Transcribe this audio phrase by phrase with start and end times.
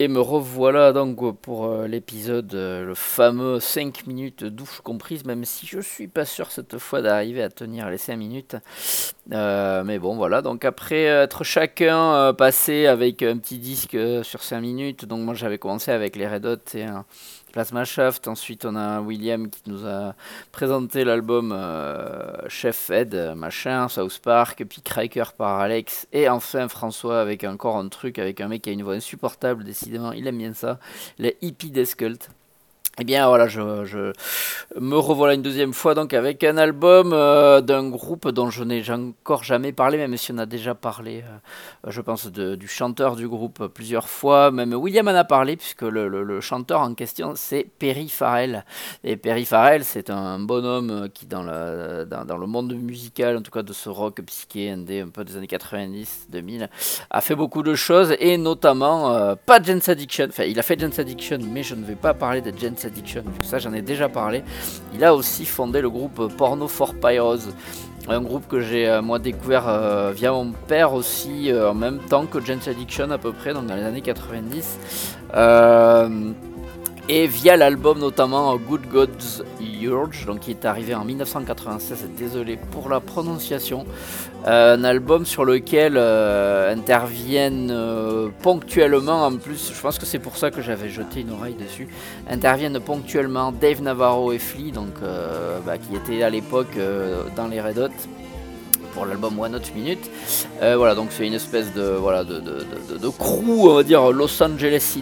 [0.00, 5.44] Et me revoilà donc pour euh, l'épisode, euh, le fameux 5 minutes douche comprise, même
[5.44, 8.54] si je suis pas sûr cette fois d'arriver à tenir les 5 minutes.
[9.32, 10.40] Euh, mais bon, voilà.
[10.40, 15.58] Donc après être chacun passé avec un petit disque sur 5 minutes, donc moi j'avais
[15.58, 17.04] commencé avec les Red Hot et un
[18.26, 20.14] Ensuite, on a William qui nous a
[20.52, 21.56] présenté l'album
[22.48, 26.06] Chef Ed, machin, South Park, puis Cracker par Alex.
[26.12, 29.64] Et enfin François avec encore un truc avec un mec qui a une voix insupportable,
[29.64, 30.78] décidément, il aime bien ça.
[31.18, 32.30] Les hippies Descult.
[33.00, 33.60] Eh bien voilà, je,
[34.76, 38.82] me revoilà une deuxième fois donc avec un album euh, d'un groupe dont je n'ai
[38.90, 43.28] encore jamais parlé, même si on a déjà parlé, euh, je pense, du chanteur du
[43.28, 44.50] groupe plusieurs fois.
[44.50, 48.64] Même William en a parlé, puisque le, chanteur en question, c'est Perry Farrell.
[49.04, 53.72] Et Perry Farrell, c'est un bonhomme qui, dans, le monde musical, en tout cas de
[53.72, 56.68] ce rock psyché indé un peu des années 90-2000,
[57.10, 60.78] a fait beaucoup de choses, et notamment, euh, pas Jens Addiction, enfin il a fait
[60.78, 62.87] Jens Addiction, mais je ne vais pas parler de Jens Addiction,
[63.42, 64.42] ça j'en ai déjà parlé.
[64.94, 67.50] Il a aussi fondé le groupe Porno for Pyros,
[68.08, 71.98] un groupe que j'ai euh, moi découvert euh, via mon père aussi euh, en même
[71.98, 74.78] temps que James Addiction à peu près, dans les années 90
[77.08, 79.44] et via l'album notamment Good Gods
[79.80, 83.86] Urge, donc qui est arrivé en 1996, désolé pour la prononciation,
[84.46, 90.18] euh, un album sur lequel euh, interviennent euh, ponctuellement, en plus je pense que c'est
[90.18, 91.88] pour ça que j'avais jeté une oreille dessus,
[92.28, 94.94] interviennent ponctuellement Dave Navarro et Flea, donc,
[95.64, 96.76] bah, qui étaient à l'époque
[97.36, 97.88] dans les Red Hot
[98.94, 100.10] pour l'album One Hot Minute.
[100.60, 104.94] voilà, donc c'est une espèce de, voilà, de, de, crew, on va dire Los Angeles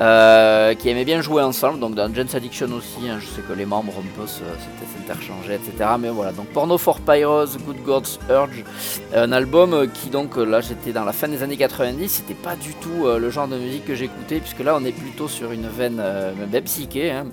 [0.00, 1.78] euh, qui aimait bien jouer ensemble.
[1.80, 5.90] Donc dans Gens Addiction aussi, hein, je sais que les membres un peu s'interchangeaient, etc.
[5.98, 8.64] Mais voilà, donc Porno for Pyros, Good Gods Urge,
[9.14, 12.74] un album qui donc là j'étais dans la fin des années 90, c'était pas du
[12.74, 15.68] tout euh, le genre de musique que j'écoutais, puisque là on est plutôt sur une
[15.68, 17.10] veine euh, même psyché.
[17.10, 17.26] Hein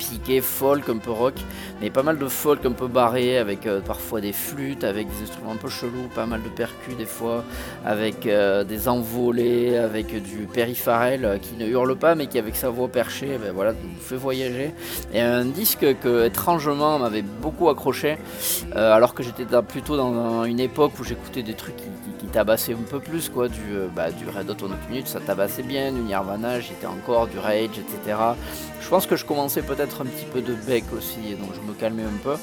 [0.00, 1.34] psyché, folk, un peu rock,
[1.80, 5.24] mais pas mal de folk un peu barré, avec euh, parfois des flûtes, avec des
[5.24, 7.44] instruments un peu chelous, pas mal de percus des fois,
[7.84, 12.56] avec euh, des envolées, avec du périphérel euh, qui ne hurle pas, mais qui avec
[12.56, 14.72] sa voix perchée, ben voilà, fait voyager.
[15.12, 18.16] Et un disque que étrangement m'avait beaucoup accroché,
[18.74, 23.00] alors que j'étais plutôt dans une époque où j'écoutais des trucs qui, tabassaient un peu
[23.00, 23.60] plus, quoi, du,
[23.96, 27.76] bah, du Red Hot on Minute, ça tabassait bien, du Nirvana, j'étais encore, du Rage,
[27.76, 28.16] etc.
[28.80, 31.74] Je pense que je commençais peut-être un petit peu de bec aussi, donc je me
[31.74, 32.34] calmais un peu.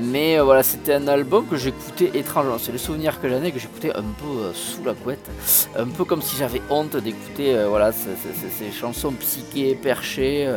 [0.00, 2.58] Mais euh, voilà, c'était un album que j'écoutais étrangement.
[2.58, 5.28] C'est le souvenir que j'en ai, que j'écoutais un peu euh, sous la couette.
[5.76, 10.48] Un peu comme si j'avais honte d'écouter euh, voilà, ces, chansons psychées, perchées,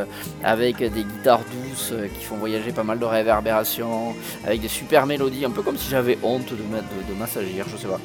[0.42, 4.14] avec des guitares douces qui font voyager pas mal de réverbérations,
[4.44, 7.76] avec des super mélodies, un peu comme si j'avais honte de, de, de m'assagir, je
[7.76, 8.00] sais pas.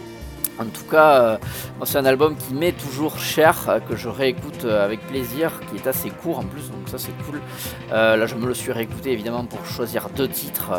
[0.60, 1.38] En tout cas, euh,
[1.84, 5.78] c'est un album qui m'est toujours cher, euh, que je réécoute euh, avec plaisir, qui
[5.78, 7.42] est assez court en plus, donc ça c'est cool.
[7.90, 10.72] là, je me le suis réécouté évidemment pour choisir deux titres.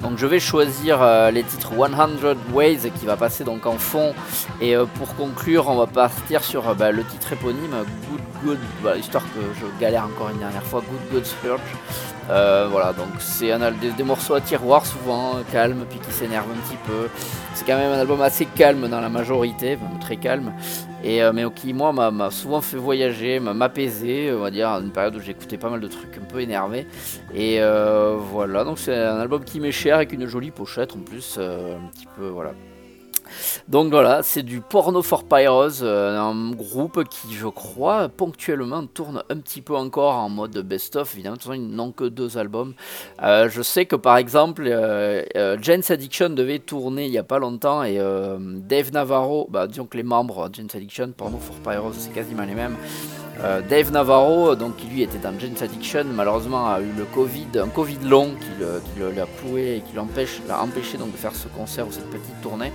[0.00, 4.14] donc je vais choisir les titres 100 Ways qui va passer donc en fond.
[4.60, 7.74] Et pour conclure, on va partir sur bah, le titre éponyme
[8.10, 12.15] Good Good, bah, histoire que je galère encore une dernière fois, Good Good Search.
[12.26, 16.68] Voilà, donc c'est un, des, des, morceaux à tiroir souvent, calme, puis qui s'énerve un
[16.68, 17.08] petit peu.
[17.54, 20.52] C'est quand même un album assez calme dans la majorité, très calme,
[21.06, 24.78] et, euh, mais qui moi m'a souvent fait voyager, m'a apaisé, on va dire, à
[24.80, 26.86] une période où j'écoutais pas mal de trucs un peu énervés.
[27.34, 31.00] Et euh, voilà, donc c'est un album qui m'est cher avec une jolie pochette en
[31.00, 32.52] plus, euh, un petit peu, voilà,
[33.68, 39.22] donc voilà, c'est du Porno for Pyros, euh, un groupe qui, je crois, ponctuellement tourne
[39.28, 41.14] un petit peu encore en mode best-of.
[41.14, 42.74] Évidemment, ils n'ont que deux albums.
[43.22, 47.38] Euh, je sais que par exemple, euh, James Addiction devait tourner il n'y a pas
[47.38, 52.12] longtemps et Dave Navarro, bah, disons que les membres James Addiction, Porno for Pyros, c'est
[52.12, 52.76] quasiment les mêmes.
[53.68, 57.68] Dave Navarro, donc qui lui était dans James Addiction, malheureusement a eu le Covid, un
[57.68, 61.92] Covid long qui, l'a ploué et qui l'a empêché donc de faire ce concert ou
[61.92, 62.72] cette petite tournée.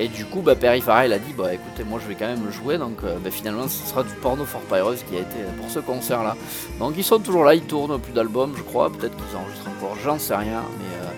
[0.00, 2.50] Et du coup, bah, Perry Farrell a dit Bah écoutez, moi je vais quand même
[2.50, 5.70] jouer, donc euh, bah, finalement ce sera du porno for Pyrus qui a été pour
[5.70, 6.36] ce concert là.
[6.78, 9.96] Donc ils sont toujours là, ils tournent plus d'albums, je crois, peut-être qu'ils enregistrent encore,
[10.02, 11.10] j'en sais rien, mais euh,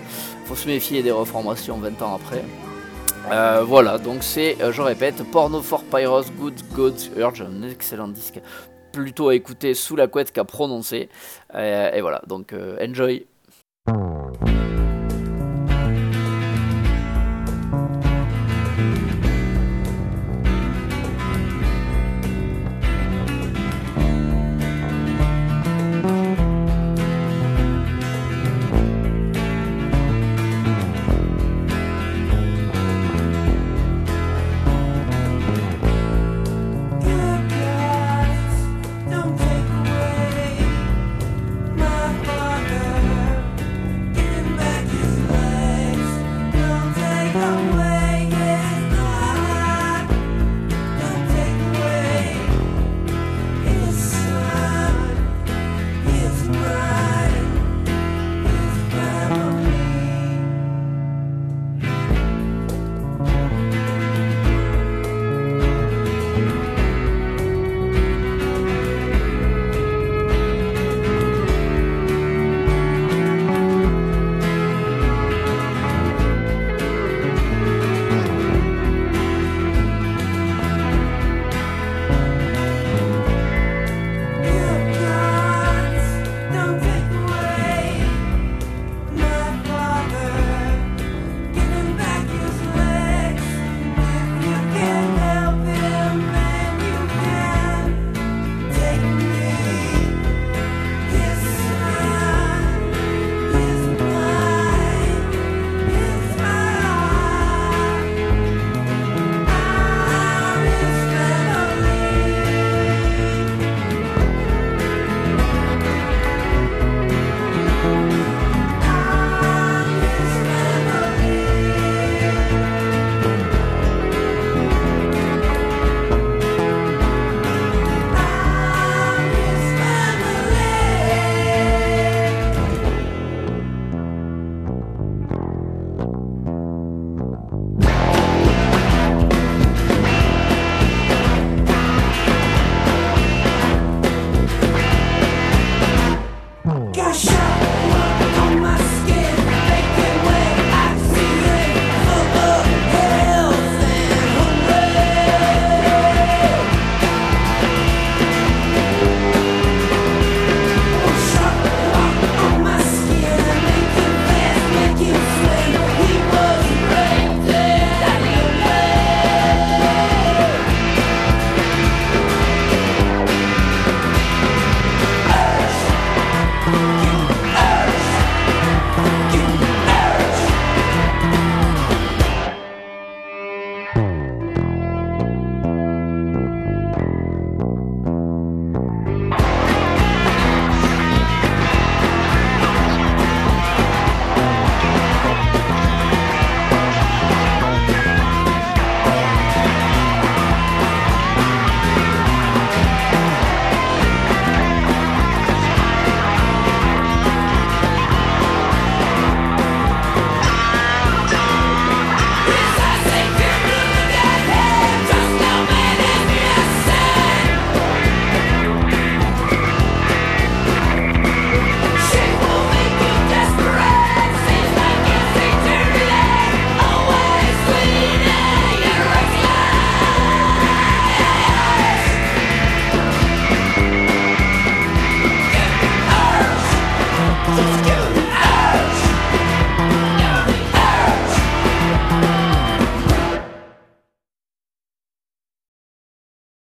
[0.45, 2.43] faut se méfier des reformations 20 ans après.
[3.31, 8.41] Euh, voilà, donc c'est, je répète, Porno for Pyros, Good God Urge, un excellent disque,
[8.91, 11.07] plutôt à écouter sous la couette qu'à prononcer.
[11.55, 13.25] et voilà, donc enjoy.